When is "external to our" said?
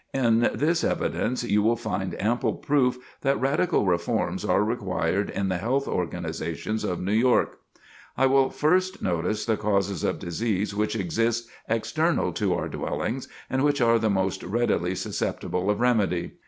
11.69-12.67